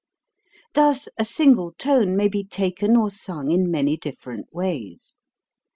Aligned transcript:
Thus 0.73 1.09
a 1.19 1.23
single 1.23 1.73
tone 1.73 2.17
may 2.17 2.27
be 2.27 2.43
taken 2.43 2.97
or 2.97 3.11
sung 3.11 3.51
in 3.51 3.69
many 3.69 3.97
different 3.97 4.51
ways. 4.51 5.13